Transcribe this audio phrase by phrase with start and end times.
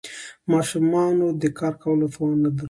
[0.51, 2.59] ماشومانو د کار کولو توان نه درلود.